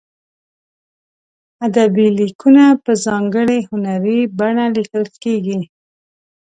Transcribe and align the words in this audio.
ادبي 1.67 2.07
لیکونه 2.17 2.63
په 2.83 2.91
ځانګړې 3.05 3.57
هنري 3.69 4.19
بڼه 4.37 4.65
لیکل 4.77 5.03
کیږي. 5.23 5.59